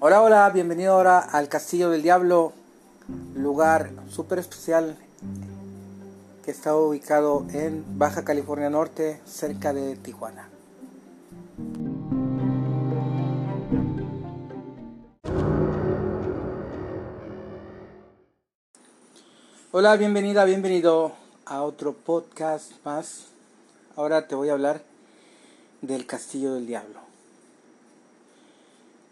[0.00, 2.52] Hola, hola, bienvenido ahora al Castillo del Diablo,
[3.34, 4.96] lugar súper especial
[6.44, 10.48] que está ubicado en Baja California Norte, cerca de Tijuana.
[19.72, 21.10] Hola, bienvenida, bienvenido
[21.44, 23.26] a otro podcast más.
[23.96, 24.80] Ahora te voy a hablar
[25.82, 27.07] del Castillo del Diablo.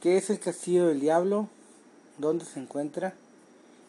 [0.07, 1.49] ¿Qué es el Castillo del Diablo?
[2.19, 3.15] ¿Dónde se encuentra?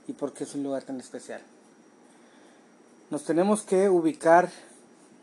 [0.08, 1.44] ¿Y por qué es un lugar tan especial?
[3.12, 4.50] Nos tenemos que ubicar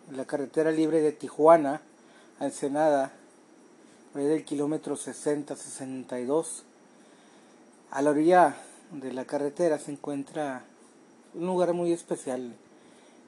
[0.08, 1.80] en la carretera libre de Tijuana
[2.38, 3.10] a Ensenada,
[4.14, 6.62] del kilómetro 60-62.
[7.90, 8.54] A la orilla
[8.92, 10.62] de la carretera se encuentra
[11.34, 12.54] un lugar muy especial.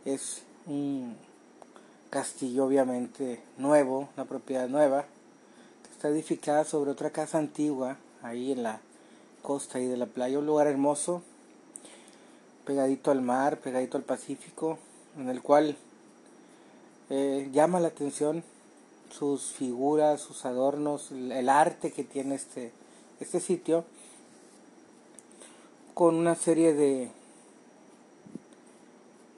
[0.04, 1.16] Es un
[2.10, 5.06] castillo obviamente nuevo, una propiedad nueva,
[5.96, 8.80] está edificada sobre otra casa antigua, ahí en la
[9.40, 11.22] costa y de la playa, un lugar hermoso,
[12.66, 14.76] pegadito al mar, pegadito al Pacífico,
[15.16, 15.74] en el cual
[17.08, 18.44] eh, llama la atención
[19.08, 22.72] sus figuras, sus adornos, el arte que tiene este,
[23.20, 23.86] este sitio,
[25.94, 27.10] con una serie de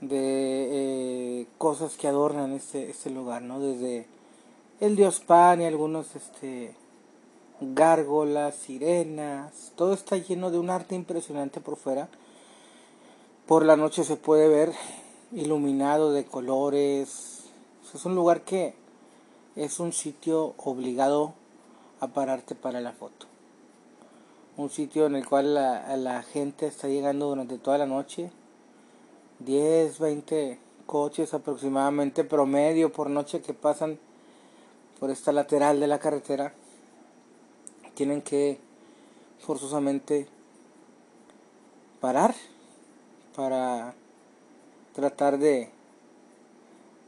[0.00, 3.60] de eh, cosas que adornan este, este lugar, ¿no?
[3.60, 4.06] Desde
[4.80, 6.74] el dios Pan y algunos este,
[7.60, 12.08] gárgolas, sirenas, todo está lleno de un arte impresionante por fuera.
[13.46, 14.72] Por la noche se puede ver
[15.32, 17.44] iluminado de colores.
[17.92, 18.74] Es un lugar que
[19.56, 21.34] es un sitio obligado
[22.00, 23.26] a pararte para la foto.
[24.56, 28.30] Un sitio en el cual la, la gente está llegando durante toda la noche
[29.40, 33.98] 10, 20 coches aproximadamente promedio por noche que pasan
[34.98, 36.52] por esta lateral de la carretera
[37.94, 38.58] tienen que
[39.40, 40.26] forzosamente
[42.00, 42.34] parar
[43.34, 43.94] para
[44.94, 45.70] tratar de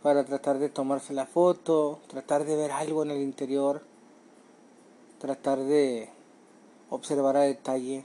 [0.02, 3.82] para tratar de tomarse la foto, tratar de ver algo en el interior,
[5.18, 6.08] tratar de
[6.88, 8.04] observar a detalle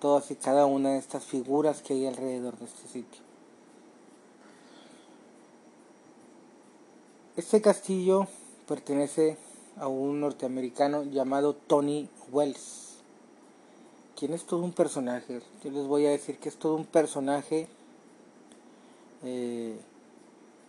[0.00, 3.22] todas y cada una de estas figuras que hay alrededor de este sitio.
[7.36, 8.26] Este castillo
[8.70, 9.36] pertenece
[9.80, 12.98] a un norteamericano llamado Tony Wells,
[14.14, 15.40] quien es todo un personaje.
[15.64, 17.66] Yo les voy a decir que es todo un personaje
[19.24, 19.76] eh,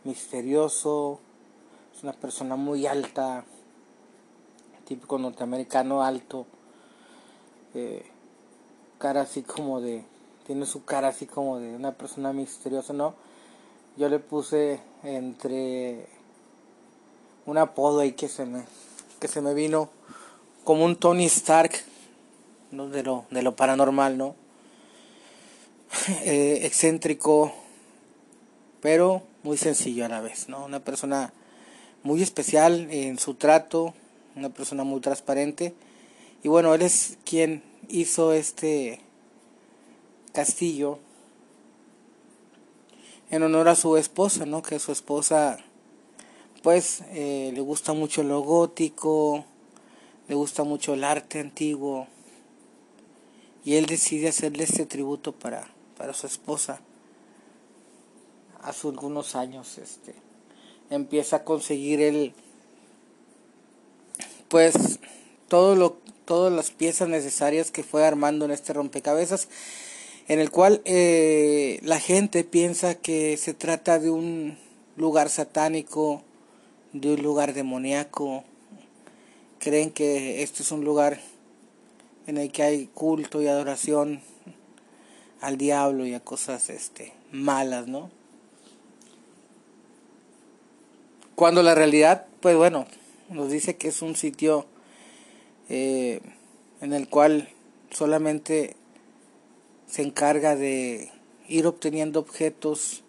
[0.04, 1.20] misterioso,
[1.96, 3.46] es una persona muy alta,
[4.88, 6.48] típico norteamericano alto.
[7.76, 8.04] Eh,
[8.98, 10.04] cara así como de,
[10.48, 13.14] tiene su cara así como de una persona misteriosa, ¿no?
[13.96, 16.08] Yo le puse entre
[17.46, 18.64] un apodo ahí que se me,
[19.20, 19.90] que se me vino
[20.64, 21.72] como un Tony Stark,
[22.72, 22.90] ¿no?
[22.90, 24.36] De lo, de lo paranormal, ¿no?
[26.24, 27.54] Eh, excéntrico,
[28.80, 30.64] pero muy sencillo a la vez, ¿no?
[30.64, 31.34] Una persona
[32.04, 33.94] muy especial en su trato,
[34.36, 35.74] una persona muy transparente.
[36.44, 39.02] Y bueno, él es quien hizo este
[40.34, 41.00] castillo
[43.30, 44.62] en honor a su esposa, ¿no?
[44.62, 45.58] Que su esposa,
[46.62, 49.46] pues, le gusta mucho lo gótico,
[50.28, 52.08] le gusta mucho el arte antiguo,
[53.64, 55.68] y él decide hacerle este tributo para,
[55.98, 56.82] para su esposa.
[58.62, 60.14] Hace algunos años, este,
[60.90, 62.34] empieza a conseguir él,
[64.48, 65.00] pues,
[65.48, 66.02] todo lo
[66.32, 69.50] todas las piezas necesarias que fue armando en este rompecabezas,
[70.30, 74.58] en el cual eh, la gente piensa que se trata de un
[74.96, 76.24] lugar satánico,
[76.94, 78.44] de un lugar demoníaco,
[79.60, 81.20] creen que este es un lugar
[82.28, 84.22] en el que hay culto y adoración
[85.40, 88.10] al diablo y a cosas este malas, ¿no?
[91.36, 92.86] Cuando la realidad, pues bueno,
[93.30, 94.68] nos dice que es un sitio
[95.70, 96.22] eh,
[96.82, 97.50] en el cual
[97.90, 98.76] solamente
[99.88, 101.12] se encarga de
[101.48, 103.04] ir obteniendo objetos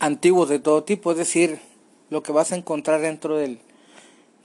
[0.00, 1.60] antiguos de todo tipo, es decir,
[2.10, 3.60] lo que vas a encontrar dentro del,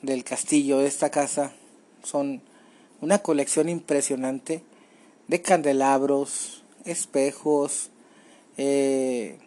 [0.01, 1.53] del castillo, de esta casa,
[2.03, 2.41] son
[3.01, 4.63] una colección impresionante
[5.27, 7.91] de candelabros, espejos,
[8.57, 9.37] eh,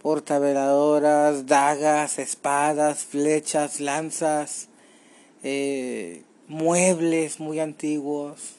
[0.00, 4.68] portaveladoras, dagas, espadas, flechas, lanzas,
[5.42, 8.54] eh, muebles muy antiguos,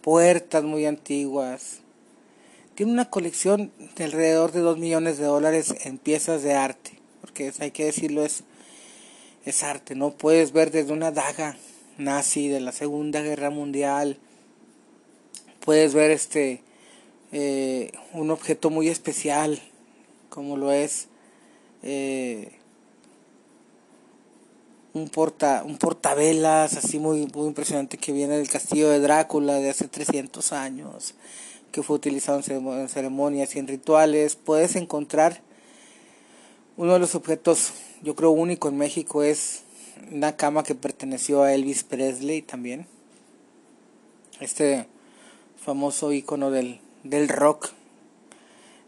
[0.00, 1.83] puertas muy antiguas.
[2.74, 7.52] Tiene una colección de alrededor de 2 millones de dólares en piezas de arte, porque
[7.60, 8.42] hay que decirlo, es,
[9.44, 10.10] es arte, ¿no?
[10.10, 11.56] Puedes ver desde una daga
[11.98, 14.18] nazi de la Segunda Guerra Mundial,
[15.64, 16.62] puedes ver este
[17.32, 19.60] eh, un objeto muy especial
[20.28, 21.08] como lo es
[21.82, 22.52] eh,
[24.92, 29.70] un porta un portavelas así muy, muy impresionante que viene del castillo de Drácula de
[29.70, 31.14] hace 300 años
[31.74, 35.40] que fue utilizado en ceremonias y en rituales puedes encontrar
[36.76, 39.64] uno de los objetos yo creo único en México es
[40.12, 42.86] una cama que perteneció a Elvis Presley también
[44.38, 44.86] este
[45.64, 47.70] famoso icono del, del rock,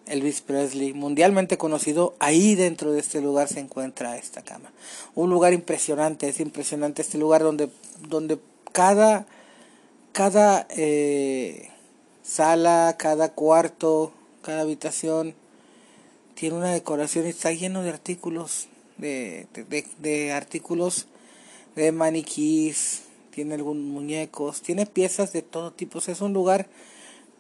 [0.07, 4.71] Elvis Presley, mundialmente conocido, ahí dentro de este lugar se encuentra esta cama.
[5.15, 7.71] Un lugar impresionante, es impresionante este lugar donde,
[8.09, 8.39] donde
[8.73, 9.27] cada,
[10.13, 11.71] cada eh,
[12.27, 14.13] sala, cada cuarto,
[14.43, 15.35] cada habitación
[16.35, 18.69] tiene una decoración y está lleno de artículos,
[18.99, 21.07] de, de, de artículos
[21.77, 25.99] de maniquís, tiene algunos muñecos, tiene piezas de todo tipo.
[25.99, 26.69] es un lugar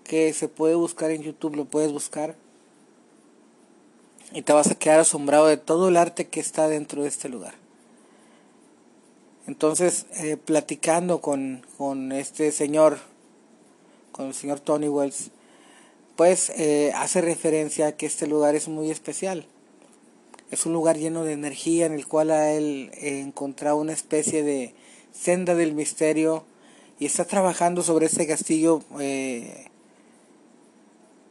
[0.05, 2.37] que se puede buscar en YouTube, lo puedes buscar
[4.32, 7.29] y te vas a quedar asombrado de todo el arte que está dentro de este
[7.29, 7.55] lugar.
[9.47, 12.99] Entonces, eh, platicando con, con, este señor,
[14.17, 15.31] con el señor Tony Wells,
[16.17, 19.47] pues eh, hace referencia a que este lugar es muy especial.
[20.51, 24.75] Es un lugar lleno de energía en el cual a él encontrado una especie de,
[25.19, 26.45] Senda del Misterio
[26.99, 29.67] y está trabajando sobre ese castillo eh,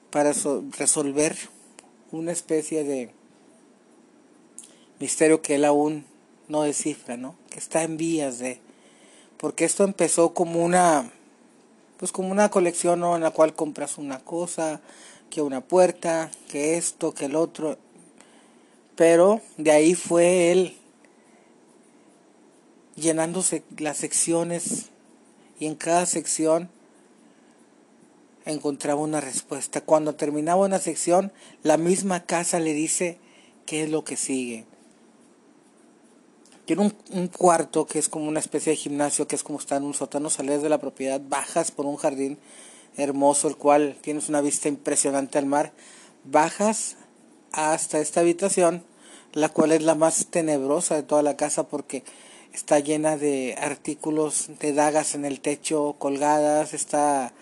[0.09, 0.33] para
[0.77, 1.35] resolver
[2.11, 3.11] una especie de
[4.99, 6.05] misterio que él aún
[6.47, 7.35] no descifra, ¿no?
[7.49, 8.59] Que está en vías de
[9.37, 11.11] porque esto empezó como una
[11.97, 14.81] pues como una colección en la cual compras una cosa,
[15.29, 17.77] que una puerta, que esto, que el otro,
[18.95, 20.77] pero de ahí fue él
[22.95, 24.89] llenándose las secciones
[25.59, 26.69] y en cada sección
[28.45, 29.81] encontraba una respuesta.
[29.81, 31.31] Cuando terminaba una sección,
[31.63, 33.17] la misma casa le dice
[33.65, 34.65] qué es lo que sigue.
[36.65, 39.77] Tiene un, un, cuarto que es como una especie de gimnasio, que es como estar
[39.79, 42.39] en un sótano, sales de la propiedad, bajas por un jardín
[42.97, 45.73] hermoso, el cual tienes una vista impresionante al mar,
[46.23, 46.95] bajas
[47.51, 48.83] hasta esta habitación,
[49.33, 52.03] la cual es la más tenebrosa de toda la casa porque
[52.53, 57.33] está llena de artículos de dagas en el techo colgadas, está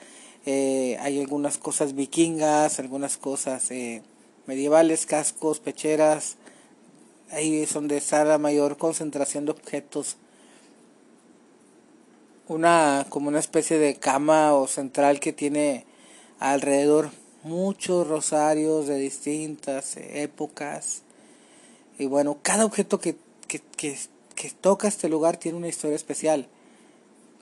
[0.46, 4.02] eh, hay algunas cosas vikingas, algunas cosas eh,
[4.46, 6.36] medievales, cascos, pecheras,
[7.34, 10.18] ahí es donde está la mayor concentración de objetos.
[12.48, 15.86] Una como una especie de cama o central que tiene
[16.40, 17.10] alrededor
[17.44, 21.02] muchos rosarios de distintas épocas.
[21.98, 23.16] Y bueno, cada objeto que,
[23.48, 23.98] que, que
[24.36, 26.48] que toca este lugar tiene una historia especial.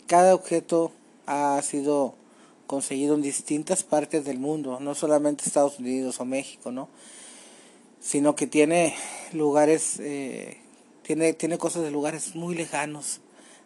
[0.08, 0.92] Cada objeto
[1.26, 2.16] ha sido
[2.68, 6.90] conseguido en distintas partes del mundo, no solamente Estados Unidos o México, ¿no?
[8.02, 8.96] Sino que tiene
[9.32, 10.58] lugares, eh,
[11.04, 13.22] tiene, tiene cosas de lugares muy lejanos,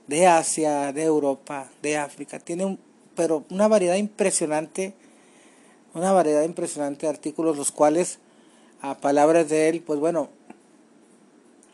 [0.08, 2.40] de Asia, de Europa, de África.
[2.40, 2.80] Tiene un,
[3.16, 4.94] pero una variedad impresionante,
[5.94, 8.20] una variedad impresionante de artículos, los cuales,
[8.82, 10.30] a palabras de él, pues bueno,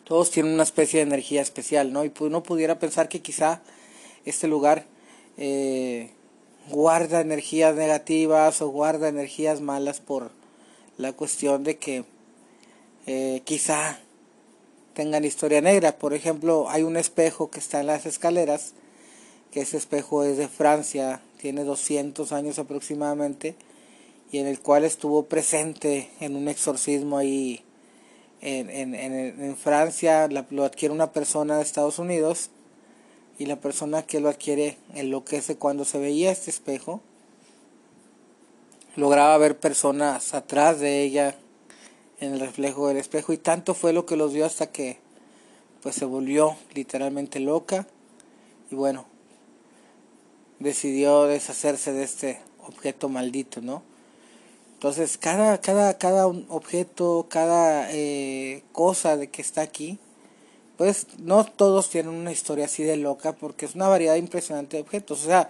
[0.05, 2.05] todos tienen una especie de energía especial, ¿no?
[2.05, 3.61] Y uno pudiera pensar que quizá
[4.25, 4.85] este lugar
[5.37, 6.11] eh,
[6.69, 10.31] guarda energías negativas o guarda energías malas por
[10.97, 12.03] la cuestión de que
[13.07, 13.99] eh, quizá
[14.93, 15.97] tengan historia negra.
[15.97, 18.73] Por ejemplo, hay un espejo que está en las escaleras,
[19.51, 23.55] que ese espejo es de Francia, tiene 200 años aproximadamente,
[24.31, 27.63] y en el cual estuvo presente en un exorcismo ahí
[28.41, 32.49] en, en, en, Francia lo adquiere una persona de Estados Unidos
[33.37, 37.01] y la persona que lo adquiere enloquece cuando se veía este espejo.
[38.95, 41.35] Lograba ver personas atrás de ella
[42.21, 44.97] en el reflejo del espejo y tanto fue lo que los vio hasta que
[45.83, 47.85] pues se volvió literalmente loca
[48.69, 49.05] y bueno
[50.59, 53.83] decidió deshacerse de este objeto maldito, ¿no?
[54.73, 59.99] Entonces, cada, cada, cada objeto, cada eh, cosa de que está aquí,
[60.77, 64.83] pues no todos tienen una historia así de loca, porque es una variedad impresionante de
[64.83, 65.23] objetos.
[65.23, 65.49] O sea,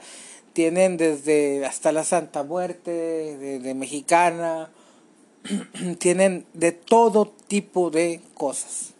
[0.51, 4.69] tienen desde hasta la Santa Muerte, de, mexicana,
[5.99, 8.93] tienen de todo tipo de cosas.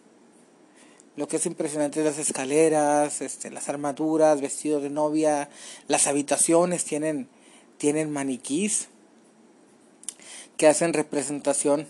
[1.16, 5.50] Lo que es impresionante es las escaleras, este, las armaduras, vestidos de novia,
[5.86, 7.28] las habitaciones tienen,
[7.76, 8.88] tienen maniquís
[10.56, 11.86] que hacen representación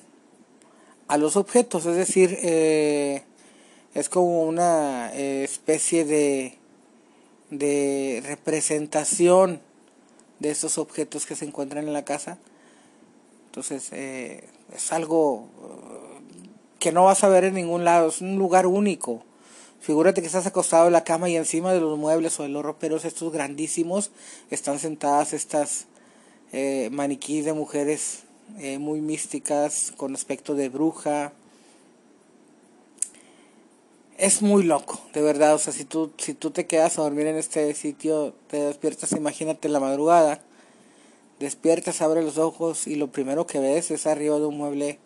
[1.07, 3.23] a los objetos, es decir, eh,
[3.95, 6.59] es como una eh, especie de,
[7.51, 9.61] de representación
[10.39, 12.39] de esos objetos que se encuentran en la casa.
[13.53, 16.39] Entonces, eh, es algo eh,
[16.79, 19.23] que no vas a ver en ningún lado, es un lugar único.
[19.79, 22.65] Figúrate que estás acostado en la cama y encima de los muebles o de los
[22.65, 24.11] roperos estos grandísimos
[24.49, 25.85] están sentadas estas
[26.55, 28.23] eh, maniquíes de mujeres
[28.59, 31.35] eh, muy místicas con aspecto de bruja.
[34.17, 35.57] Es muy loco, de verdad.
[35.57, 39.13] O sea, si tú, si tú te quedas a dormir en este sitio, te despiertas,
[39.13, 40.41] imagínate la madrugada,
[41.43, 44.99] despiertas, abres los ojos y lo primero que ves es arriba de un mueble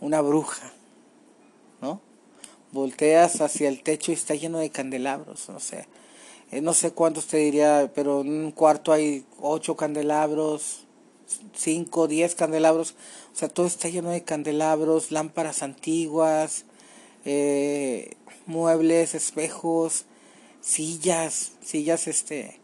[0.00, 0.72] una bruja,
[1.80, 2.00] ¿no?
[2.72, 5.86] Volteas hacia el techo y está lleno de candelabros, no sé.
[6.50, 10.86] Eh, no sé cuántos te diría, pero en un cuarto hay ocho candelabros,
[11.54, 12.94] cinco, diez candelabros.
[13.32, 16.64] O sea, todo está lleno de candelabros, lámparas antiguas,
[17.24, 18.16] eh,
[18.46, 20.04] muebles, espejos,
[20.60, 22.59] sillas, sillas este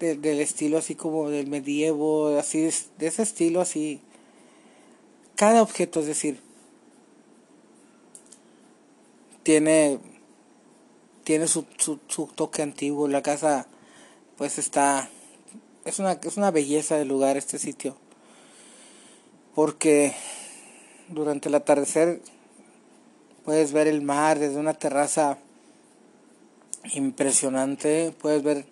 [0.00, 2.60] del estilo así como del medievo, así
[2.98, 4.00] de ese estilo así.
[5.36, 6.40] Cada objeto, es decir,
[9.42, 9.98] tiene
[11.24, 13.08] tiene su, su, su toque antiguo.
[13.08, 13.66] La casa
[14.36, 15.08] pues está
[15.84, 17.96] es una es una belleza de lugar este sitio.
[19.54, 20.14] Porque
[21.08, 22.22] durante el atardecer
[23.44, 25.38] puedes ver el mar desde una terraza
[26.94, 28.66] impresionante, puedes ver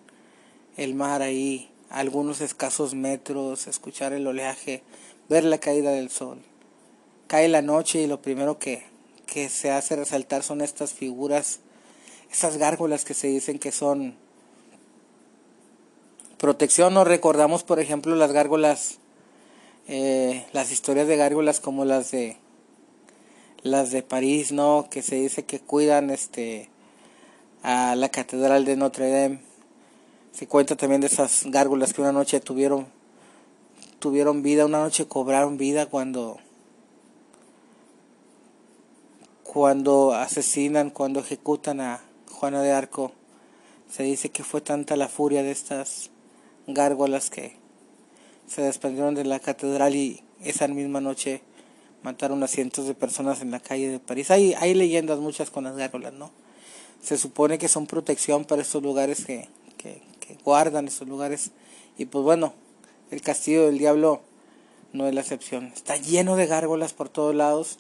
[0.79, 4.83] el mar ahí algunos escasos metros, escuchar el oleaje,
[5.29, 6.39] ver la caída del sol.
[7.27, 8.85] Cae la noche y lo primero que,
[9.27, 11.61] que se hace resaltar son estas figuras,
[12.31, 14.17] estas gárgolas que se dicen que son
[16.39, 16.95] protección.
[16.95, 18.99] Nos recordamos, por ejemplo, las gárgolas,
[19.89, 22.37] eh, las historias de gárgolas como las de
[23.63, 24.87] las de París, ¿no?
[24.89, 26.71] Que se dice que cuidan este
[27.63, 29.48] a la catedral de Notre Dame.
[30.33, 32.87] Se cuenta también de esas gárgolas que una noche tuvieron
[33.99, 36.39] tuvieron vida, una noche cobraron vida cuando
[39.43, 43.13] cuando asesinan, cuando ejecutan a Juana de Arco.
[43.91, 46.11] Se dice que fue tanta la furia de estas
[46.67, 47.57] gárgolas que
[48.47, 51.43] se desprendieron de la catedral y esa misma noche
[52.03, 54.31] mataron a cientos de personas en la calle de París.
[54.31, 56.31] Hay, hay leyendas muchas con las gárgolas, ¿no?
[57.03, 60.03] Se supone que son protección para estos lugares que, que,
[60.45, 61.51] guardan estos lugares.
[61.97, 62.53] Y pues bueno,
[63.11, 64.21] el castillo del diablo
[64.93, 65.73] no es la excepción.
[65.75, 67.79] Está lleno de gárgolas por todos lados.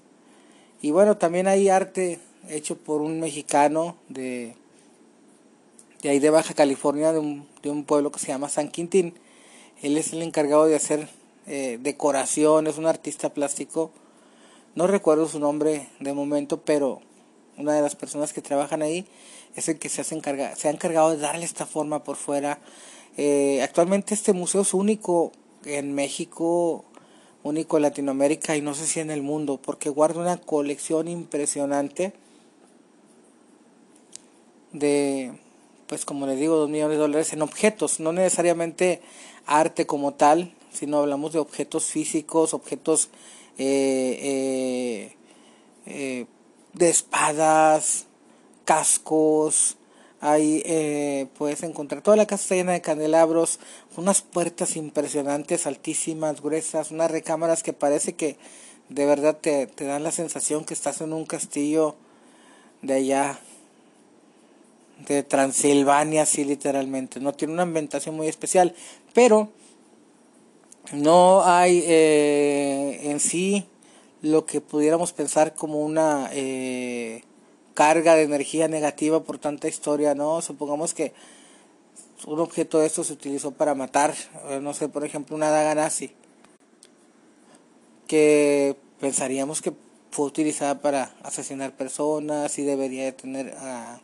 [0.80, 4.54] Y bueno, también hay arte hecho por un mexicano de,
[6.02, 9.14] de ahí de Baja California, de un, de un pueblo que se llama San Quintín.
[9.82, 11.08] Él es el encargado de hacer
[11.46, 13.90] eh, decoración, es un artista plástico
[14.78, 17.00] no recuerdo su nombre de momento, pero
[17.56, 19.06] una de las personas que trabajan ahí
[19.54, 22.58] es el que se, hace encarga, se ha encargado de darle esta forma por fuera.
[23.16, 25.32] Eh, actualmente este museo es único
[25.64, 26.84] en México,
[27.42, 32.12] único en Latinoamérica y no sé si en el mundo, porque guarda una colección impresionante
[34.72, 35.32] de,
[35.86, 39.00] pues como les digo, dos millones de dólares en objetos, no necesariamente
[39.46, 43.08] arte como tal, sino hablamos de objetos físicos, objetos
[43.56, 45.16] eh, eh,
[45.86, 46.26] eh,
[46.74, 48.06] de espadas,
[48.68, 49.78] cascos,
[50.20, 50.62] ahí
[51.38, 53.60] puedes encontrar toda la casa está llena de candelabros,
[53.96, 58.36] unas puertas impresionantes, altísimas, gruesas, unas recámaras que parece que
[58.90, 61.96] de verdad te, te dan la sensación que estás en un castillo
[62.82, 63.40] de allá
[65.06, 67.20] de Transilvania, así literalmente.
[67.20, 68.74] No tiene una ambientación muy especial,
[69.14, 69.48] pero
[70.92, 73.66] no hay eh, en sí
[74.22, 77.22] lo que pudiéramos pensar como una eh,
[77.78, 80.42] carga de energía negativa por tanta historia, ¿no?
[80.42, 81.12] Supongamos que
[82.26, 84.16] un objeto de esto se utilizó para matar,
[84.48, 86.10] eh, no sé, por ejemplo, una daga nazi,
[88.08, 89.72] que pensaríamos que
[90.10, 94.00] fue utilizada para asesinar personas y debería de tener ah,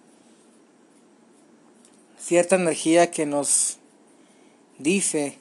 [2.16, 3.78] cierta energía que nos
[4.78, 5.36] dice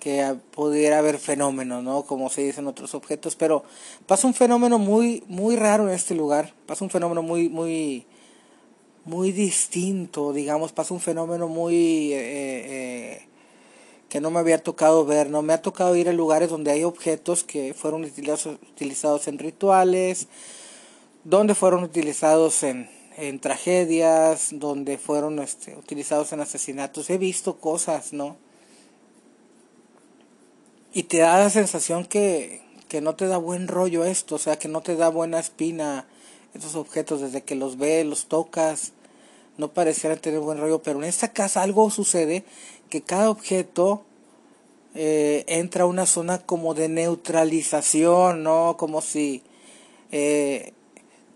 [0.00, 2.02] que pudiera haber fenómenos, ¿no?
[2.02, 3.62] Como se dice en otros objetos, pero
[4.06, 8.06] pasa un fenómeno muy muy raro en este lugar, pasa un fenómeno muy muy
[9.04, 13.26] muy distinto, digamos, pasa un fenómeno muy eh, eh,
[14.08, 16.84] que no me había tocado ver, no me ha tocado ir a lugares donde hay
[16.84, 20.26] objetos que fueron utilizados, utilizados en rituales,
[21.24, 27.10] donde fueron utilizados en, en tragedias, donde fueron este, utilizados en asesinatos.
[27.10, 28.36] He visto cosas, ¿no?
[30.92, 34.58] Y te da la sensación que, que no te da buen rollo esto, o sea,
[34.58, 36.06] que no te da buena espina
[36.54, 38.92] esos objetos desde que los ves, los tocas,
[39.56, 42.44] no parecieran tener buen rollo, pero en esta casa algo sucede
[42.88, 44.02] que cada objeto
[44.94, 48.76] eh, entra a una zona como de neutralización, ¿no?
[48.76, 49.42] Como si
[50.10, 50.72] eh,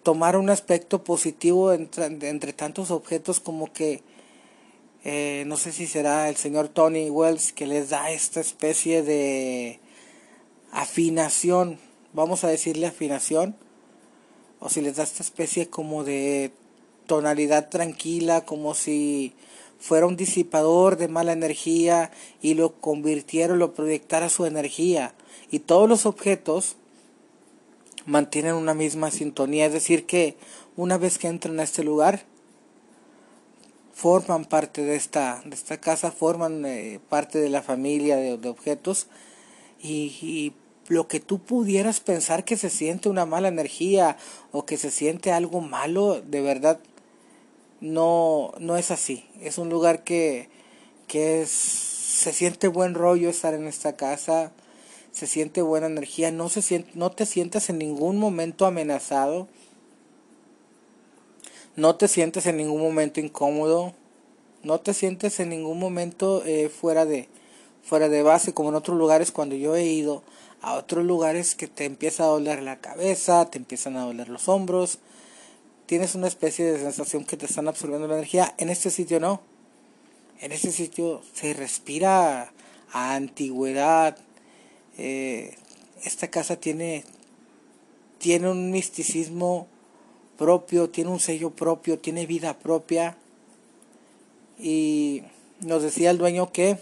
[0.03, 4.03] tomara un aspecto positivo entre, entre tantos objetos como que
[5.05, 9.79] eh, no sé si será el señor Tony Wells que les da esta especie de
[10.73, 11.79] afinación,
[12.15, 13.55] vamos a decirle afinación,
[14.61, 16.53] o si les da esta especie como de
[17.07, 19.35] tonalidad tranquila, como si
[19.79, 25.15] fuera un disipador de mala energía y lo convirtiera, lo proyectara su energía.
[25.51, 26.77] Y todos los objetos
[28.07, 30.37] mantienen una misma sintonía, es decir, que
[30.77, 32.25] una vez que entran a este lugar,
[33.95, 39.07] forman parte de esta, de esta casa, forman eh, parte de la familia de, objetos
[39.83, 40.53] y,
[40.89, 44.19] lo que tú pudieras pensar que se siente una mala energía
[44.53, 46.79] o que se siente algo malo, de verdad
[47.81, 49.25] no, no es así.
[49.41, 50.51] Es un lugar que,
[51.09, 54.53] que es, se siente buen rollo estar en esta casa,
[55.11, 59.49] se siente buena energía, no, se siente, no te sientes en ningún momento amenazado
[61.76, 63.93] no te sientes en ningún momento incómodo,
[64.62, 67.28] no te sientes en ningún momento eh, fuera de
[67.83, 70.23] fuera de base como en otros lugares cuando yo he ido
[70.62, 74.49] a otros lugares que te empieza a doler la cabeza, te empiezan a doler los
[74.49, 74.99] hombros,
[75.85, 78.54] tienes una especie de sensación que te están absorbiendo la energía.
[78.57, 79.43] En este sitio no.
[80.40, 82.52] En este sitio se respira
[82.93, 84.16] a antigüedad.
[84.97, 85.57] Eh,
[86.02, 87.04] esta casa tiene,
[88.19, 89.69] tiene un misticismo
[90.37, 93.17] propio, tiene un sello propio, tiene vida propia.
[94.59, 95.23] Y
[95.61, 96.79] nos decía el dueño que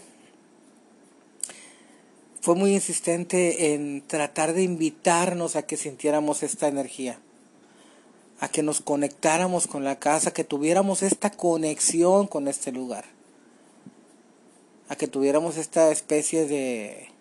[2.41, 7.17] fue muy insistente en tratar de invitarnos a que sintiéramos esta energía,
[8.39, 13.05] a que nos conectáramos con la casa, que tuviéramos esta conexión con este lugar,
[14.89, 17.13] a que tuviéramos esta especie de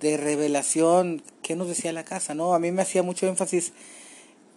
[0.00, 2.34] de revelación, ¿qué nos decía la casa?
[2.34, 3.72] No, a mí me hacía mucho énfasis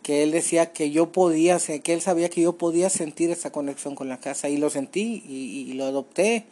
[0.04, 3.96] que él decía que yo podía, que él sabía que yo podía sentir esa conexión
[3.96, 6.46] con la casa y lo sentí y, lo adopté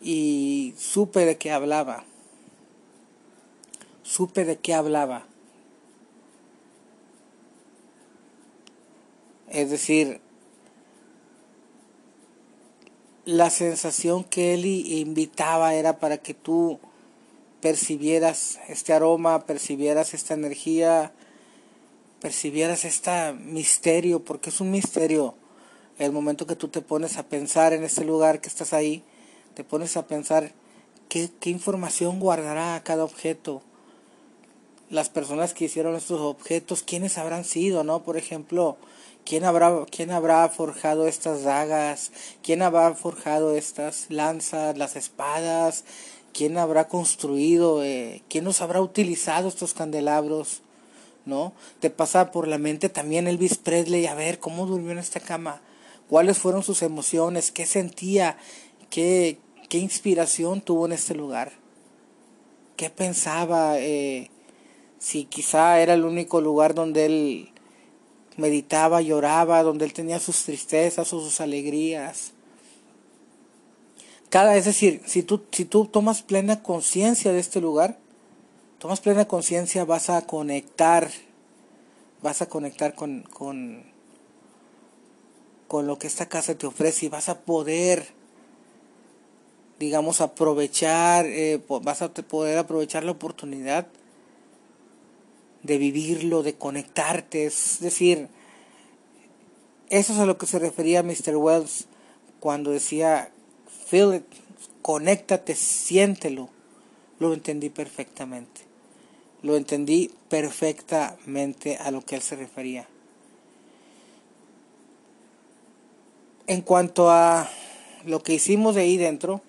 [0.00, 2.04] y supe de qué hablaba.
[4.02, 5.26] Supe de qué hablaba.
[9.50, 10.20] Es decir,
[13.24, 16.78] la sensación que él invitaba era para que tú
[17.60, 21.12] percibieras este aroma, percibieras esta energía,
[22.20, 25.34] percibieras este misterio, porque es un misterio.
[25.98, 29.02] El momento que tú te pones a pensar en este lugar que estás ahí,
[29.54, 30.52] te pones a pensar
[31.08, 33.62] qué, qué información guardará cada objeto.
[34.90, 38.02] Las personas que hicieron estos objetos, quiénes habrán sido, ¿no?
[38.02, 38.76] Por ejemplo,
[39.24, 42.12] ¿quién habrá, quién habrá forjado estas dagas?
[42.42, 45.84] ¿Quién habrá forjado estas lanzas, las espadas?
[46.32, 47.82] ¿Quién habrá construido?
[47.82, 50.62] Eh, ¿Quién nos habrá utilizado estos candelabros?
[51.26, 51.52] ¿No?
[51.80, 55.60] Te pasa por la mente también Elvis Presley, a ver cómo durmió en esta cama,
[56.08, 58.38] cuáles fueron sus emociones, qué sentía,
[58.88, 61.52] qué, qué inspiración tuvo en este lugar,
[62.76, 64.30] qué pensaba, eh,
[64.98, 67.50] si quizá era el único lugar donde él
[68.36, 72.32] meditaba, lloraba, donde él tenía sus tristezas o sus alegrías.
[74.28, 77.98] Cada, es decir, si tú, si tú tomas plena conciencia de este lugar,
[78.78, 81.10] tomas plena conciencia, vas a conectar,
[82.22, 83.84] vas a conectar con, con,
[85.66, 88.06] con lo que esta casa te ofrece y vas a poder,
[89.78, 93.86] digamos, aprovechar, eh, vas a poder aprovechar la oportunidad
[95.62, 98.28] de vivirlo, de conectarte, es decir,
[99.88, 101.36] eso es a lo que se refería Mr.
[101.36, 101.86] Wells
[102.40, 103.32] cuando decía,
[103.88, 104.24] feel it,
[104.82, 106.50] conéctate, siéntelo,
[107.18, 108.65] lo entendí perfectamente
[109.46, 112.88] lo entendí perfectamente a lo que él se refería.
[116.48, 117.48] En cuanto a
[118.04, 119.40] lo que hicimos de ahí dentro,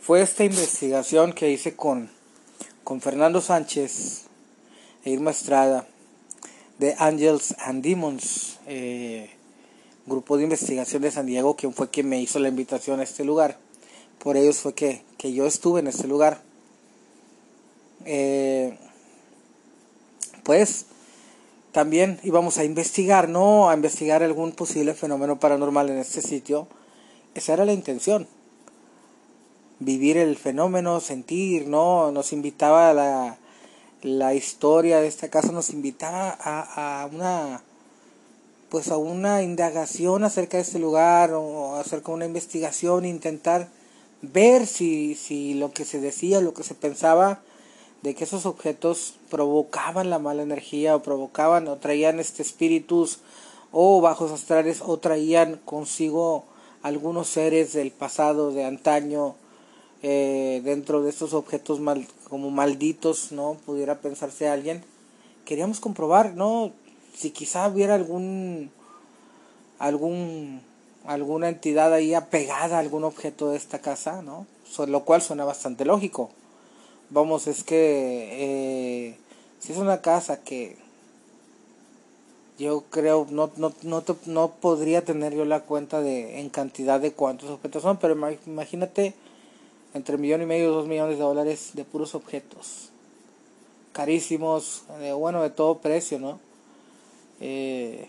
[0.00, 2.10] fue esta investigación que hice con,
[2.82, 4.24] con Fernando Sánchez
[5.04, 5.86] e Irma Estrada
[6.78, 9.30] de Angels and Demons, eh,
[10.06, 13.24] grupo de investigación de San Diego, quien fue quien me hizo la invitación a este
[13.24, 13.56] lugar.
[14.18, 16.47] Por ellos fue que, que yo estuve en este lugar.
[18.04, 18.76] Eh,
[20.44, 20.86] pues
[21.72, 23.68] también íbamos a investigar, ¿no?
[23.68, 26.66] A investigar algún posible fenómeno paranormal en este sitio.
[27.34, 28.26] Esa era la intención.
[29.78, 32.10] Vivir el fenómeno, sentir, ¿no?
[32.10, 33.38] Nos invitaba la,
[34.02, 37.62] la historia de esta casa nos invitaba a, a una
[38.70, 43.68] pues a una indagación acerca de este lugar o acerca de una investigación, intentar
[44.20, 47.40] ver si, si lo que se decía, lo que se pensaba
[48.02, 53.18] de que esos objetos provocaban la mala energía o provocaban o traían este espíritus
[53.72, 56.44] o bajos astrales o traían consigo
[56.82, 59.34] algunos seres del pasado de antaño
[60.02, 64.84] eh, dentro de estos objetos mal, como malditos no pudiera pensarse alguien
[65.44, 66.72] queríamos comprobar no
[67.14, 68.70] si quizá hubiera algún
[69.78, 70.60] algún
[71.08, 74.46] alguna entidad ahí apegada a algún objeto de esta casa, ¿no?
[74.86, 76.30] lo cual suena bastante lógico.
[77.10, 79.16] Vamos, es que eh,
[79.58, 80.76] si es una casa que
[82.58, 87.12] yo creo no, no, no, no podría tener yo la cuenta de en cantidad de
[87.12, 88.14] cuántos objetos son, pero
[88.46, 89.14] imagínate
[89.94, 92.90] entre millón y medio dos millones de dólares de puros objetos
[93.98, 94.84] carísimos,
[95.16, 96.38] bueno, de todo precio, ¿no?
[97.40, 98.08] Eh,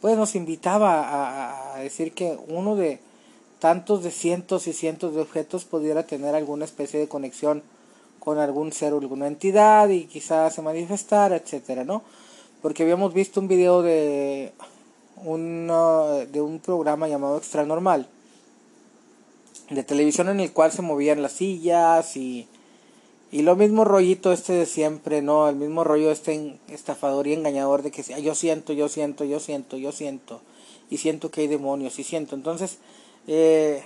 [0.00, 2.98] pues nos invitaba a, decir que uno de
[3.58, 7.62] tantos de cientos y cientos de objetos pudiera tener alguna especie de conexión
[8.28, 12.02] con algún ser o alguna entidad y quizás se manifestara, etcétera, ¿no?
[12.60, 14.52] Porque habíamos visto un video de
[15.24, 15.66] un,
[16.30, 18.06] de un programa llamado Extra Normal
[19.70, 22.46] de televisión en el cual se movían las sillas y
[23.32, 25.48] y lo mismo rollito este de siempre, ¿no?
[25.48, 29.78] El mismo rollo este estafador y engañador de que yo siento, yo siento, yo siento,
[29.78, 30.42] yo siento.
[30.90, 32.34] Y siento que hay demonios, y siento.
[32.34, 32.76] Entonces,
[33.26, 33.82] eh,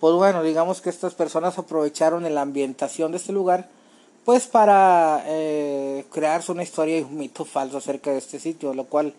[0.00, 3.68] pues bueno, digamos que estas personas aprovecharon la ambientación de este lugar,
[4.24, 8.84] pues para eh, crearse una historia y un mito falso acerca de este sitio, lo
[8.84, 9.14] cual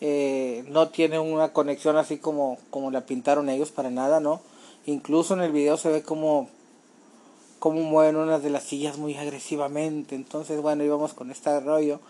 [0.00, 4.40] eh, no tiene una conexión así como, como la pintaron ellos para nada, ¿no?
[4.86, 6.48] Incluso en el video se ve como
[7.58, 10.14] cómo mueven unas de las sillas muy agresivamente.
[10.14, 12.00] Entonces, bueno, íbamos con este rollo.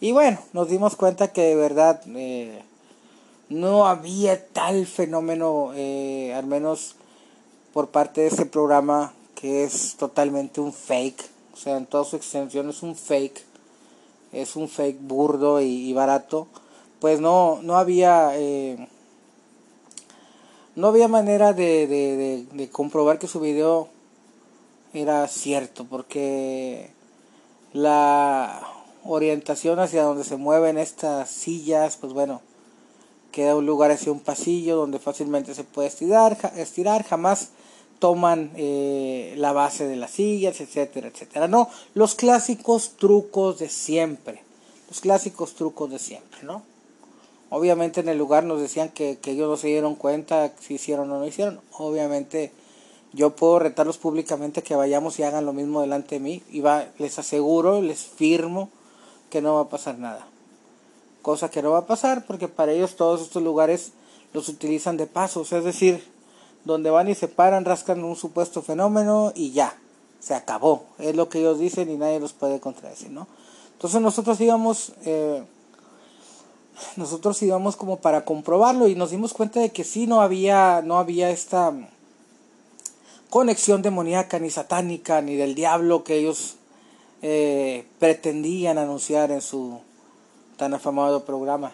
[0.00, 2.62] Y bueno, nos dimos cuenta que de verdad eh,
[3.48, 6.96] no había tal fenómeno, eh, al menos
[7.72, 11.24] por parte de ese programa, que es totalmente un fake.
[11.52, 13.44] O sea, en toda su extensión es un fake.
[14.32, 16.48] Es un fake burdo y, barato.
[17.00, 18.30] Pues no, no había...
[18.34, 18.88] Eh,
[20.76, 23.88] no había manera de, de, de comprobar que su video
[24.94, 26.90] era cierto, porque
[27.72, 28.60] la
[29.04, 32.42] orientación hacia donde se mueven estas sillas, pues bueno,
[33.32, 37.50] queda un lugar hacia un pasillo donde fácilmente se puede estirar, estirar jamás
[37.98, 41.48] toman eh, la base de las sillas, etcétera, etcétera.
[41.48, 44.42] No, los clásicos trucos de siempre,
[44.88, 46.62] los clásicos trucos de siempre, ¿no?
[47.50, 51.10] Obviamente en el lugar nos decían que, que ellos no se dieron cuenta si hicieron
[51.10, 51.60] o no hicieron.
[51.72, 52.52] Obviamente
[53.12, 56.86] yo puedo retarlos públicamente que vayamos y hagan lo mismo delante de mí y va,
[56.98, 58.68] les aseguro, les firmo
[59.30, 60.26] que no va a pasar nada.
[61.22, 63.92] Cosa que no va a pasar porque para ellos todos estos lugares
[64.32, 66.04] los utilizan de pasos, es decir,
[66.64, 69.76] donde van y se paran, rascan un supuesto fenómeno y ya,
[70.20, 70.84] se acabó.
[70.98, 73.26] Es lo que ellos dicen y nadie los puede contradecir, ¿no?
[73.72, 75.42] Entonces nosotros íbamos, eh,
[76.96, 80.98] nosotros íbamos como para comprobarlo y nos dimos cuenta de que sí no había, no
[80.98, 81.72] había esta
[83.30, 86.56] conexión demoníaca ni satánica ni del diablo que ellos
[87.22, 89.80] eh, pretendían anunciar en su
[90.58, 91.72] tan afamado programa.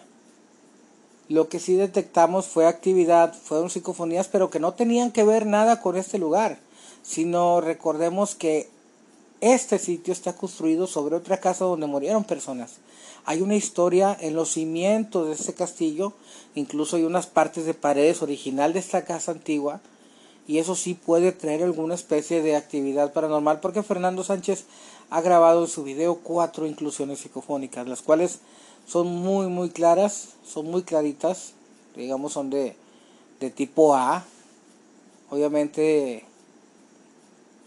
[1.27, 5.81] Lo que sí detectamos fue actividad, fueron psicofonías, pero que no tenían que ver nada
[5.81, 6.59] con este lugar,
[7.03, 8.69] sino recordemos que
[9.41, 12.75] este sitio está construido sobre otra casa donde murieron personas.
[13.25, 16.13] Hay una historia en los cimientos de este castillo,
[16.53, 19.81] incluso hay unas partes de paredes original de esta casa antigua,
[20.47, 24.65] y eso sí puede traer alguna especie de actividad paranormal porque Fernando Sánchez
[25.09, 28.39] ha grabado en su video cuatro inclusiones psicofónicas, las cuales
[28.87, 31.53] son muy muy claras, son muy claritas,
[31.95, 32.75] digamos son de,
[33.39, 34.25] de tipo A,
[35.29, 36.25] obviamente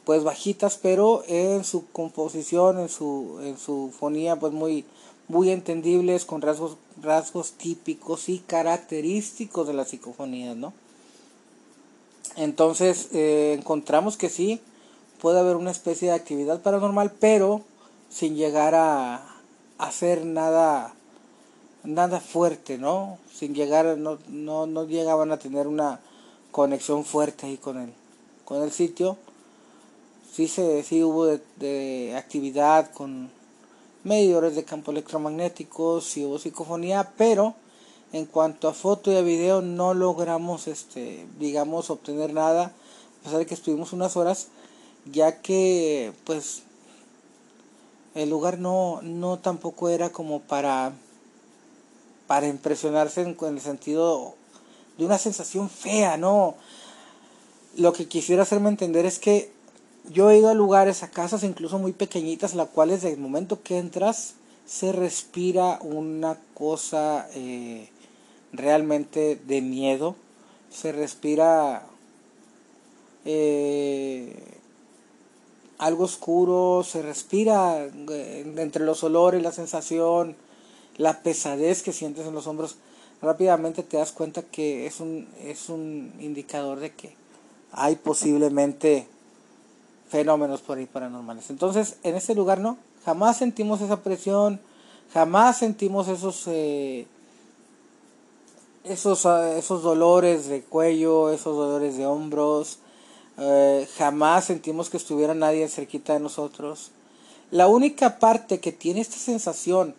[0.05, 4.87] pues bajitas, pero en su composición, en su, en su fonía pues muy,
[5.29, 10.73] muy entendibles, con rasgos, rasgos típicos y característicos de las psicofonías, ¿no?
[12.37, 14.63] Entonces eh, encontramos que sí,
[15.21, 17.61] puede haber una especie de actividad paranormal, pero
[18.09, 19.29] sin llegar a,
[19.77, 20.95] hacer nada,
[21.89, 23.19] nada fuerte, ¿no?
[23.33, 26.01] Sin llegar, no, no, no llegaban a tener una
[26.51, 27.93] conexión fuerte ahí con el,
[28.45, 29.17] con el sitio.
[30.33, 33.31] Sí, se, sí hubo de, de actividad con
[34.05, 37.55] medidores de campo electromagnéticos, sí hubo psicofonía, pero
[38.13, 42.73] en cuanto a foto y a video no logramos este digamos obtener nada
[43.21, 44.49] a pesar de que estuvimos unas horas
[45.13, 46.63] ya que pues
[48.15, 50.93] el lugar no, no tampoco era como para,
[52.29, 54.35] para impresionarse en, el sentido
[54.99, 56.55] de una sensación fea, no.
[57.77, 59.51] Lo que quisiera hacerme entender es que
[60.11, 63.63] yo he ido a lugares, a casas incluso muy pequeñitas, las cuales desde el momento
[63.63, 64.35] que entras
[64.67, 67.89] se respira una cosa eh,
[68.53, 70.15] realmente de miedo,
[70.71, 71.87] se respira
[73.25, 74.37] eh,
[75.79, 80.37] algo oscuro, se respira eh, entre los olores, la sensación,
[80.99, 82.77] la pesadez que sientes en los hombros,
[83.23, 87.17] rápidamente te das cuenta que es un, es un indicador de que
[87.73, 89.07] hay posiblemente
[90.09, 91.51] fenómenos por ahí paranormales.
[91.51, 94.61] Entonces, en ese lugar no, jamás sentimos esa presión,
[95.13, 97.07] jamás sentimos esos, eh,
[98.85, 102.79] esos, ah, esos dolores de cuello, esos dolores de hombros,
[103.39, 106.91] eh, jamás sentimos que estuviera nadie cerquita de nosotros.
[107.51, 109.95] La única parte que tiene esta sensación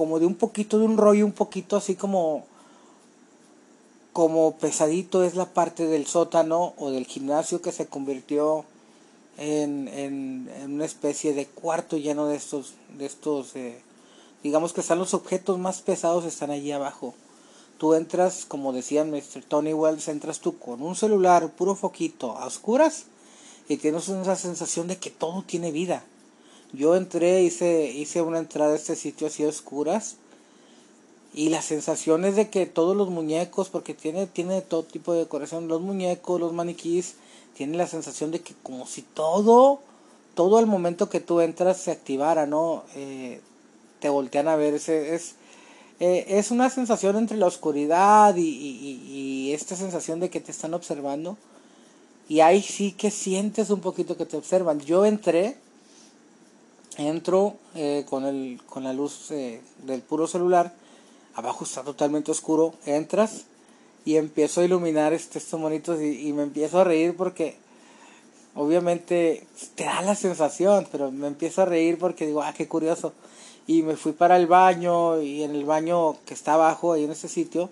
[0.00, 2.46] como de un poquito de un rollo, un poquito así como
[4.14, 8.64] como pesadito es la parte del sótano o del gimnasio que se convirtió
[9.36, 13.82] en, en, una especie de cuarto lleno de estos, de estos eh,
[14.42, 17.12] digamos que están los objetos más pesados están allí abajo.
[17.76, 19.44] Tú entras, como decía Mr.
[19.46, 23.04] Tony Wells, entras tú con un celular, puro foquito, a oscuras,
[23.68, 26.04] y tienes una sensación de que todo tiene vida.
[26.72, 30.16] Yo entré, hice, hice una entrada a este sitio así a oscuras,
[31.32, 35.20] y la sensación es de que todos los muñecos, porque tiene, tiene todo tipo de
[35.20, 37.14] decoración, los muñecos, los maniquís,
[37.54, 39.80] tiene la sensación de que como si todo,
[40.34, 42.84] todo al momento que tú entras se activara, ¿no?
[42.94, 43.40] Eh,
[44.00, 45.34] te voltean a ver, ese es
[46.00, 50.72] eh, es una sensación entre la oscuridad y, y, esta sensación de que te están
[50.72, 51.36] observando.
[52.26, 54.80] Y ahí sí que sientes un poquito que te observan.
[54.80, 55.58] Yo entré,
[57.00, 60.72] entro eh, con, el, con la luz eh, del puro celular,
[61.34, 63.44] abajo está totalmente oscuro, entras
[64.04, 67.56] y empiezo a iluminar este, estos monitos y, me empiezo a reír porque
[68.54, 73.12] obviamente te da la sensación, pero me empiezo a reír porque digo, ah, qué curioso
[73.70, 77.12] y me fui para el baño y en el baño que está abajo, ahí en
[77.12, 77.70] ese sitio,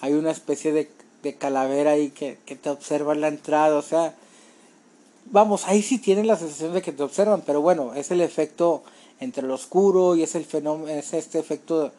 [0.00, 0.88] hay una especie de,
[1.24, 4.14] de calavera ahí que, que, te observa en la entrada, o sea,
[5.32, 8.84] vamos, ahí sí tienes la sensación de que te observan, pero bueno, es el efecto
[9.18, 11.90] entre lo oscuro y es el fenómeno, es este efecto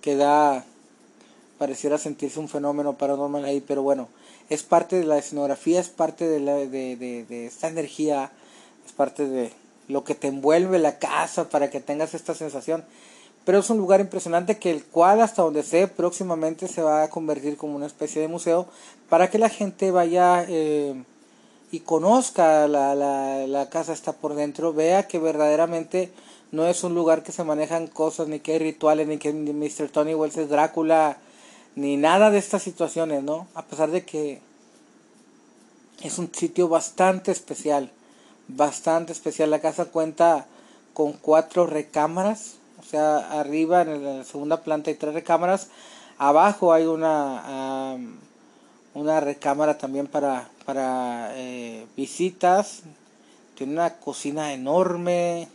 [0.00, 0.64] que da,
[1.58, 4.08] pareciera sentirse un fenómeno paranormal ahí, pero bueno,
[4.50, 8.32] es parte de la escenografía, es parte de, la, de, de, de esta energía,
[8.84, 9.52] es parte de,
[9.88, 12.84] lo que te envuelve la casa para que tengas esta sensación.
[13.44, 17.10] Pero es un lugar impresionante que el cual hasta donde sé próximamente se va a
[17.10, 18.66] convertir como una especie de museo
[19.08, 21.02] para que la gente vaya eh,
[21.70, 26.12] y conozca la, la, la casa está por dentro, vea que verdaderamente
[26.50, 29.88] no es un lugar que se manejan cosas, ni que hay rituales, ni que Mr.
[29.90, 31.18] Tony Wells es Drácula,
[31.76, 33.46] ni nada de estas situaciones, ¿no?
[33.54, 34.40] A pesar de que
[36.02, 37.90] es un sitio bastante especial
[38.48, 39.50] bastante especial.
[39.50, 40.46] La casa cuenta
[40.94, 45.68] con cuatro recámaras, o sea, arriba en la segunda planta hay tres recámaras,
[46.16, 47.96] abajo hay una,
[48.94, 52.82] una recámara también para, para eh, visitas,
[53.56, 55.48] tiene una cocina enorme,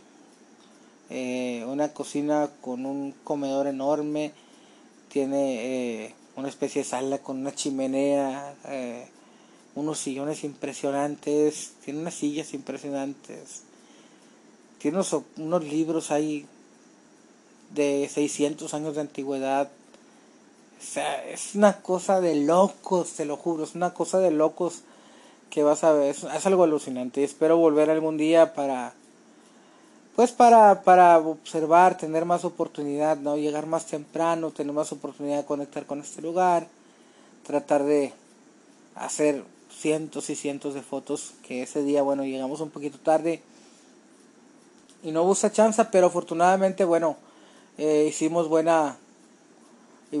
[1.08, 4.32] eh, una cocina con un comedor enorme,
[5.08, 8.56] tiene eh, una especie de sala con una chimenea,
[9.76, 13.62] unos sillones impresionantes, tiene unas sillas impresionantes,
[14.80, 15.00] tiene
[15.36, 16.44] unos, libros ahí
[17.72, 19.70] de 600 años de antigüedad.
[20.76, 24.82] O sea, es una cosa de locos, te lo juro, es una cosa de locos
[25.50, 27.24] que vas a ver, es, algo alucinante.
[27.24, 28.92] Espero volver algún día para,
[30.16, 33.36] pues para, para observar, tener más oportunidad, ¿no?
[33.36, 36.66] Llegar más temprano, tener más oportunidad de conectar con este lugar,
[37.46, 38.12] tratar de
[38.94, 43.42] hacer cientos y cientos de fotos que ese día, bueno, llegamos un poquito tarde
[45.02, 47.16] y no esa chance, pero afortunadamente, bueno,
[47.76, 48.96] eh, hicimos buena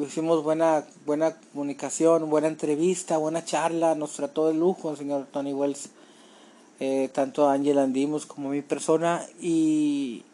[0.02, 5.52] hicimos buena buena comunicación, buena entrevista, buena charla, nos trató de lujo el señor Tony
[5.52, 5.90] Wells,
[6.80, 10.24] eh, tanto a Angela Andimos como a mi persona y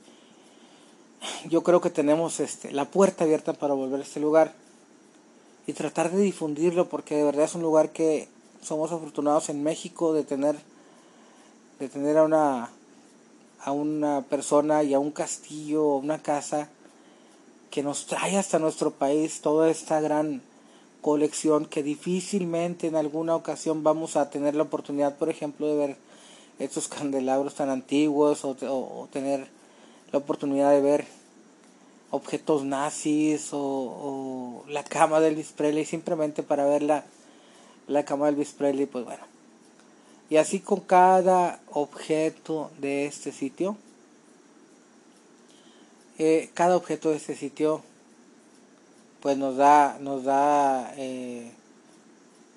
[1.48, 4.54] yo creo que tenemos este la puerta abierta para volver a este lugar
[5.66, 8.28] y tratar de difundirlo porque de verdad es un lugar que
[8.62, 10.56] somos afortunados en México de tener
[11.78, 12.70] de tener a una
[13.62, 16.70] a una persona y a un castillo una casa
[17.70, 20.42] que nos trae hasta nuestro país toda esta gran
[21.00, 25.96] colección que difícilmente en alguna ocasión vamos a tener la oportunidad, por ejemplo, de ver
[26.58, 29.48] estos candelabros tan antiguos o, o tener
[30.12, 31.06] la oportunidad de ver
[32.10, 37.04] objetos nazis o, la cama del Presley simplemente para ver la,
[37.86, 39.24] la cama del Presley, pues bueno.
[40.28, 43.76] Y así con cada objeto de este sitio,
[46.54, 47.82] cada objeto de este sitio,
[49.20, 51.50] pues nos da, nos da, eh,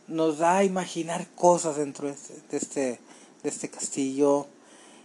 [0.07, 2.99] nos da a imaginar cosas dentro de este, de este,
[3.43, 4.47] de este castillo,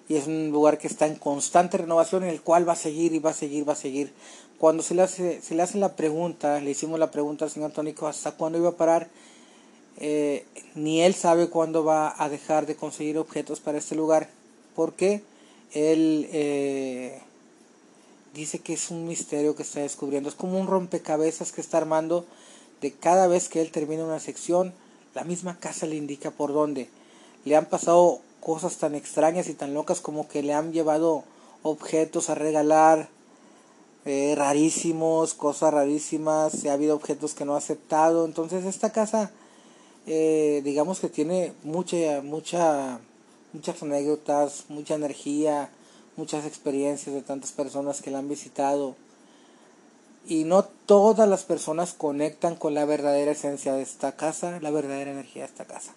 [0.08, 3.12] y es un lugar que está en constante renovación en el cual va a seguir
[3.12, 4.12] y va a seguir, va a seguir.
[4.58, 7.70] Cuando se le hace, se le hace la pregunta, le hicimos la pregunta al señor
[7.70, 9.08] Tónico hasta cuándo iba a parar,
[9.98, 14.28] eh, ni él sabe cuándo va a dejar de conseguir objetos para este lugar,
[14.74, 15.22] porque
[15.74, 17.20] él eh,
[18.38, 22.24] dice que es un misterio que está descubriendo, es como un rompecabezas que está armando
[22.80, 24.72] de cada vez que él termina una sección,
[25.14, 26.88] la misma casa le indica por dónde.
[27.44, 31.24] Le han pasado cosas tan extrañas y tan locas como que le han llevado
[31.64, 33.08] objetos a regalar
[34.04, 38.24] eh, rarísimos, cosas rarísimas, ha habido objetos que no ha aceptado.
[38.24, 39.32] Entonces esta casa,
[40.06, 43.00] eh, digamos que tiene mucha, mucha,
[43.52, 45.70] muchas anécdotas, mucha energía,
[46.18, 48.96] muchas experiencias de tantas personas que la han visitado.
[50.26, 55.12] Y no todas las personas conectan con la verdadera esencia de esta casa, la verdadera
[55.12, 55.94] energía de esta casa.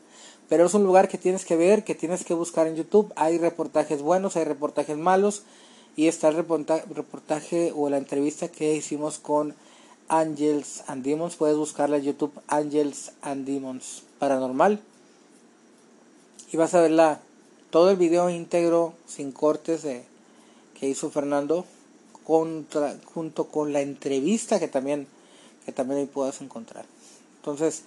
[0.48, 3.12] Pero es un lugar que tienes que ver, que tienes que buscar en YouTube.
[3.16, 5.44] Hay reportajes buenos, hay reportajes malos.
[5.98, 9.56] Y está el reportaje o la entrevista que hicimos con
[10.08, 11.36] Angels and Demons.
[11.36, 14.80] Puedes buscarla en YouTube, Angels and Demons Paranormal.
[16.54, 17.18] Y vas a ver
[17.70, 20.06] todo el video íntegro, sin cortes, de,
[20.82, 21.66] que hizo Fernando,
[22.26, 25.08] contra, junto con la entrevista que también,
[25.66, 26.86] que también ahí puedas encontrar.
[27.38, 27.84] Entonces,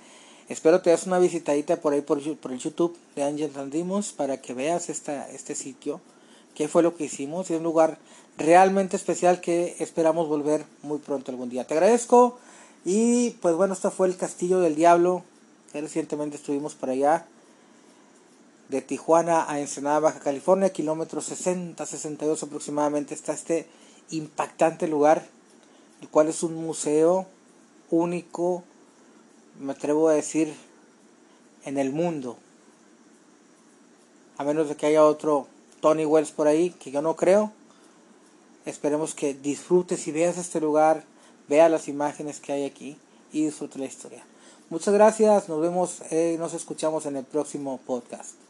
[0.46, 4.42] Espero te das una visitadita por ahí por, por el YouTube de Angels Andimos para
[4.42, 6.02] que veas esta, este sitio,
[6.54, 7.50] qué fue lo que hicimos.
[7.50, 7.96] Es un lugar
[8.36, 11.66] realmente especial que esperamos volver muy pronto algún día.
[11.66, 12.38] Te agradezco
[12.84, 15.22] y pues bueno, esto fue el Castillo del Diablo,
[15.72, 17.26] que recientemente estuvimos por allá.
[18.68, 23.66] De Tijuana a Ensenada, Baja California, kilómetros 60-62 aproximadamente, está este
[24.10, 25.26] impactante lugar,
[26.00, 27.26] el cual es un museo
[27.90, 28.64] único,
[29.60, 30.54] me atrevo a decir,
[31.64, 32.36] en el mundo.
[34.36, 35.46] A menos de que haya otro
[35.80, 37.52] Tony Wells por ahí, que yo no creo.
[38.64, 41.04] Esperemos que disfrutes y veas este lugar,
[41.48, 42.96] vea las imágenes que hay aquí
[43.32, 44.24] y disfrute la historia.
[44.70, 48.43] Muchas gracias, nos vemos, y eh, nos escuchamos en el próximo podcast.